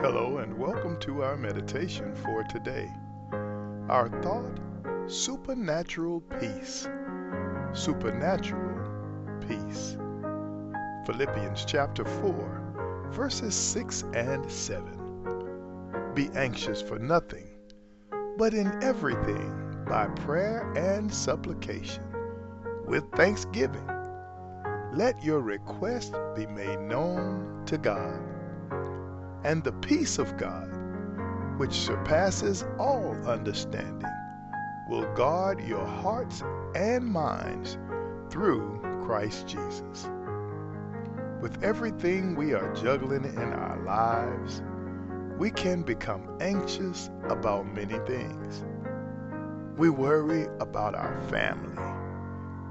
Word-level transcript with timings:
Hello, 0.00 0.38
and 0.38 0.56
welcome 0.56 0.96
to 1.00 1.24
our 1.24 1.36
meditation 1.36 2.14
for 2.14 2.44
today. 2.44 2.88
Our 3.88 4.08
thought 4.22 5.10
supernatural 5.10 6.20
peace. 6.38 6.88
Supernatural 7.72 8.78
peace. 9.40 9.96
Philippians 11.04 11.64
chapter 11.64 12.04
4, 12.04 13.08
verses 13.10 13.56
6 13.56 14.04
and 14.14 14.48
7. 14.48 16.12
Be 16.14 16.30
anxious 16.36 16.80
for 16.80 17.00
nothing, 17.00 17.48
but 18.36 18.54
in 18.54 18.68
everything 18.80 19.82
by 19.88 20.06
prayer 20.06 20.72
and 20.76 21.12
supplication, 21.12 22.04
with 22.86 23.02
thanksgiving. 23.16 23.90
Let 24.94 25.20
your 25.24 25.40
request 25.40 26.14
be 26.36 26.46
made 26.46 26.78
known 26.82 27.64
to 27.66 27.76
God 27.78 28.37
and 29.44 29.62
the 29.62 29.72
peace 29.72 30.18
of 30.18 30.36
God, 30.36 30.68
which 31.58 31.72
surpasses 31.72 32.64
all 32.78 33.14
understanding, 33.26 34.10
will 34.88 35.06
guard 35.14 35.60
your 35.66 35.86
hearts 35.86 36.42
and 36.74 37.04
minds 37.04 37.78
through 38.30 38.80
Christ 39.04 39.46
Jesus. 39.46 40.08
With 41.40 41.62
everything 41.62 42.34
we 42.34 42.52
are 42.52 42.74
juggling 42.74 43.24
in 43.24 43.38
our 43.38 43.82
lives, 43.84 44.62
we 45.38 45.50
can 45.50 45.82
become 45.82 46.36
anxious 46.40 47.10
about 47.28 47.72
many 47.72 47.98
things. 48.00 48.64
We 49.76 49.88
worry 49.90 50.48
about 50.58 50.96
our 50.96 51.16
family, 51.30 51.80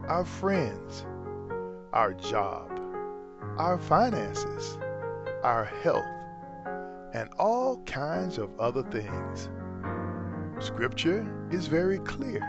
our 0.08 0.26
friends, 0.26 1.06
our 1.94 2.14
job, 2.14 2.70
our 3.58 3.78
finances, 3.78 4.78
our 5.44 5.66
health, 5.82 6.06
and 7.18 7.30
all 7.40 7.78
kinds 7.88 8.38
of 8.38 8.52
other 8.60 8.84
things. 8.84 9.50
Scripture 10.60 11.26
is 11.50 11.66
very 11.66 11.98
clear 12.00 12.42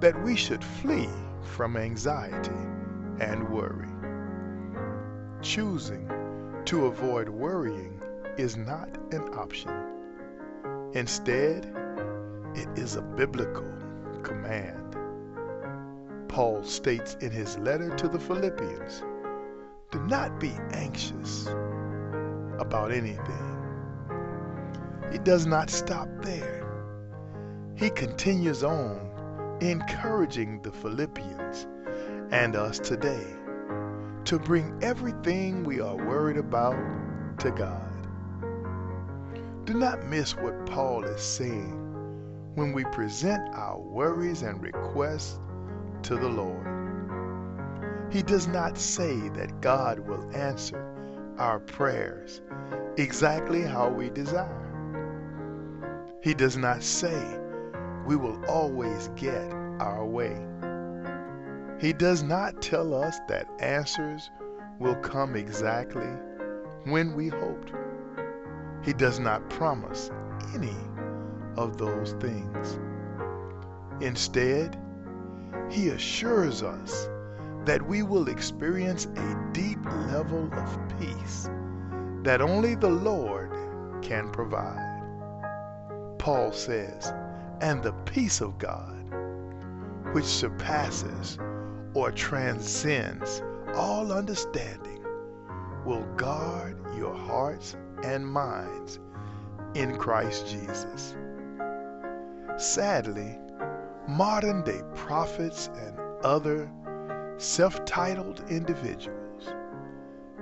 that 0.00 0.20
we 0.24 0.34
should 0.34 0.64
flee 0.64 1.08
from 1.40 1.76
anxiety 1.76 2.64
and 3.20 3.48
worry. 3.48 3.86
Choosing 5.40 6.10
to 6.64 6.86
avoid 6.86 7.28
worrying 7.28 8.02
is 8.36 8.56
not 8.56 8.88
an 9.12 9.22
option. 9.34 9.70
Instead, 10.94 11.72
it 12.56 12.68
is 12.76 12.96
a 12.96 13.02
biblical 13.02 13.72
command. 14.24 14.96
Paul 16.26 16.64
states 16.64 17.16
in 17.20 17.30
his 17.30 17.56
letter 17.58 17.94
to 17.94 18.08
the 18.08 18.18
Philippians, 18.18 19.04
do 19.92 20.00
not 20.08 20.40
be 20.40 20.52
anxious 20.72 21.46
about 22.58 22.90
anything 22.90 23.49
he 25.10 25.18
does 25.18 25.46
not 25.46 25.70
stop 25.70 26.08
there. 26.22 26.66
He 27.76 27.90
continues 27.90 28.62
on 28.62 29.10
encouraging 29.60 30.62
the 30.62 30.72
Philippians 30.72 31.66
and 32.30 32.56
us 32.56 32.78
today 32.78 33.26
to 34.24 34.38
bring 34.38 34.78
everything 34.82 35.64
we 35.64 35.80
are 35.80 35.96
worried 35.96 36.36
about 36.36 36.76
to 37.38 37.50
God. 37.50 37.90
Do 39.64 39.74
not 39.74 40.06
miss 40.06 40.36
what 40.36 40.66
Paul 40.66 41.04
is 41.04 41.22
saying 41.22 41.76
when 42.54 42.72
we 42.72 42.84
present 42.84 43.42
our 43.54 43.78
worries 43.78 44.42
and 44.42 44.62
requests 44.62 45.38
to 46.02 46.16
the 46.16 46.28
Lord. 46.28 46.66
He 48.10 48.22
does 48.22 48.46
not 48.46 48.76
say 48.76 49.28
that 49.30 49.60
God 49.60 50.00
will 50.00 50.28
answer 50.34 51.34
our 51.38 51.60
prayers 51.60 52.42
exactly 52.96 53.62
how 53.62 53.88
we 53.88 54.10
desire. 54.10 54.69
He 56.22 56.34
does 56.34 56.58
not 56.58 56.82
say 56.82 57.38
we 58.04 58.14
will 58.14 58.44
always 58.44 59.08
get 59.16 59.50
our 59.80 60.04
way. 60.04 60.36
He 61.80 61.94
does 61.94 62.22
not 62.22 62.60
tell 62.60 62.92
us 62.92 63.18
that 63.28 63.48
answers 63.58 64.30
will 64.78 64.96
come 64.96 65.34
exactly 65.34 66.10
when 66.84 67.14
we 67.14 67.28
hoped. 67.28 67.72
He 68.84 68.92
does 68.92 69.18
not 69.18 69.48
promise 69.48 70.10
any 70.54 70.76
of 71.56 71.78
those 71.78 72.12
things. 72.20 72.78
Instead, 74.02 74.78
he 75.70 75.88
assures 75.88 76.62
us 76.62 77.08
that 77.64 77.86
we 77.86 78.02
will 78.02 78.28
experience 78.28 79.06
a 79.06 79.50
deep 79.52 79.82
level 80.08 80.50
of 80.52 80.98
peace 80.98 81.48
that 82.24 82.42
only 82.42 82.74
the 82.74 82.90
Lord 82.90 83.50
can 84.02 84.30
provide. 84.30 84.89
Paul 86.20 86.52
says, 86.52 87.14
and 87.62 87.82
the 87.82 87.94
peace 88.04 88.42
of 88.42 88.58
God, 88.58 89.06
which 90.12 90.26
surpasses 90.26 91.38
or 91.94 92.12
transcends 92.12 93.42
all 93.74 94.12
understanding, 94.12 95.02
will 95.86 96.04
guard 96.18 96.76
your 96.94 97.14
hearts 97.14 97.74
and 98.04 98.26
minds 98.26 99.00
in 99.74 99.96
Christ 99.96 100.46
Jesus. 100.46 101.16
Sadly, 102.58 103.38
modern 104.06 104.62
day 104.62 104.82
prophets 104.94 105.70
and 105.74 105.98
other 106.22 106.70
self 107.38 107.82
titled 107.86 108.44
individuals 108.50 109.54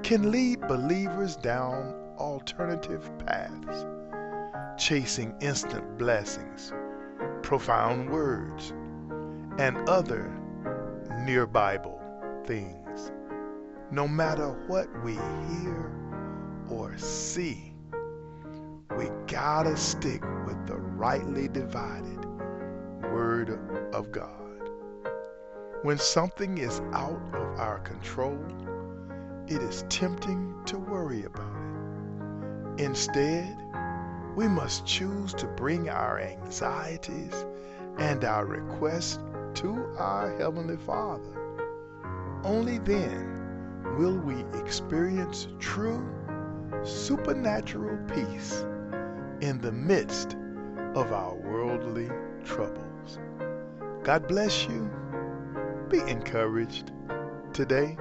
can 0.02 0.32
lead 0.32 0.60
believers 0.62 1.36
down 1.36 1.94
alternative 2.18 3.08
paths 3.24 3.86
chasing 4.78 5.34
instant 5.40 5.98
blessings, 5.98 6.72
profound 7.42 8.08
words, 8.10 8.72
and 9.58 9.76
other 9.88 10.32
near 11.24 11.46
Bible 11.46 12.00
things. 12.46 13.10
No 13.90 14.06
matter 14.06 14.50
what 14.68 14.86
we 15.02 15.14
hear 15.14 15.90
or 16.70 16.96
see, 16.96 17.74
we 18.96 19.10
gotta 19.26 19.76
stick 19.76 20.22
with 20.46 20.66
the 20.66 20.76
rightly 20.76 21.48
divided 21.48 22.24
Word 23.12 23.58
of 23.92 24.12
God. 24.12 24.70
When 25.82 25.98
something 25.98 26.58
is 26.58 26.80
out 26.92 27.20
of 27.34 27.58
our 27.58 27.80
control, 27.80 28.38
it 29.48 29.62
is 29.62 29.84
tempting 29.88 30.54
to 30.66 30.78
worry 30.78 31.24
about 31.24 31.52
it. 32.76 32.84
Instead, 32.84 33.56
we 34.38 34.46
must 34.46 34.86
choose 34.86 35.34
to 35.34 35.48
bring 35.48 35.88
our 35.90 36.20
anxieties 36.20 37.44
and 37.98 38.24
our 38.24 38.46
requests 38.46 39.18
to 39.52 39.74
our 39.98 40.32
Heavenly 40.38 40.76
Father. 40.76 41.34
Only 42.44 42.78
then 42.78 43.96
will 43.98 44.16
we 44.16 44.44
experience 44.60 45.48
true 45.58 46.08
supernatural 46.84 47.98
peace 48.14 48.64
in 49.40 49.60
the 49.60 49.72
midst 49.72 50.36
of 50.94 51.12
our 51.12 51.34
worldly 51.34 52.08
troubles. 52.44 53.18
God 54.04 54.28
bless 54.28 54.68
you. 54.68 54.88
Be 55.90 55.98
encouraged 56.08 56.92
today. 57.52 57.98